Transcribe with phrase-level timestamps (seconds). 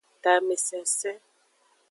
[0.23, 1.17] Tamesensen.